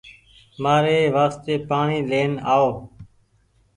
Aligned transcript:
مآري 0.61 0.99
واستي 1.15 1.55
پآڻيٚ 1.69 2.07
لين 2.11 2.31
آئو 2.53 2.67